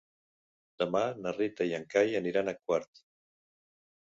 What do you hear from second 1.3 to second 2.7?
Rita i en Cai aniran a